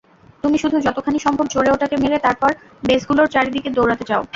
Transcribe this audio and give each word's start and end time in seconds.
তুমি 0.43 0.57
শুধু 0.57 0.77
যতখানি 0.87 1.19
সম্ভব 1.25 1.45
জোরে 1.53 1.69
ওটাকে 1.71 1.95
মেরে 2.03 2.17
তারপর 2.25 2.51
বেসগুলোর 2.87 3.27
চারদিকে 3.33 3.69
দৌড়াতে 3.71 4.05
চাও। 4.09 4.23